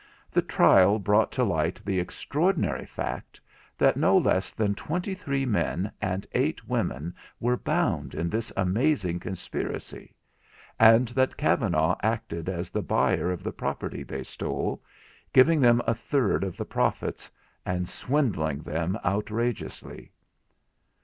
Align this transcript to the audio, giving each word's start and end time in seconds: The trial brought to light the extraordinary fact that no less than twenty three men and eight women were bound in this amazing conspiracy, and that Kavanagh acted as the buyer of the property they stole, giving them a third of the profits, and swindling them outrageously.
The 0.31 0.41
trial 0.41 0.97
brought 0.97 1.31
to 1.33 1.43
light 1.43 1.79
the 1.85 1.99
extraordinary 1.99 2.87
fact 2.87 3.39
that 3.77 3.97
no 3.97 4.17
less 4.17 4.51
than 4.51 4.73
twenty 4.73 5.13
three 5.13 5.45
men 5.45 5.91
and 6.01 6.25
eight 6.31 6.67
women 6.67 7.13
were 7.39 7.55
bound 7.55 8.15
in 8.15 8.27
this 8.27 8.51
amazing 8.57 9.19
conspiracy, 9.19 10.15
and 10.79 11.09
that 11.09 11.37
Kavanagh 11.37 11.97
acted 12.01 12.49
as 12.49 12.71
the 12.71 12.81
buyer 12.81 13.31
of 13.31 13.43
the 13.43 13.53
property 13.53 14.01
they 14.01 14.23
stole, 14.23 14.81
giving 15.33 15.61
them 15.61 15.83
a 15.85 15.93
third 15.93 16.43
of 16.43 16.57
the 16.57 16.65
profits, 16.65 17.29
and 17.63 17.87
swindling 17.87 18.63
them 18.63 18.97
outrageously. 19.05 20.09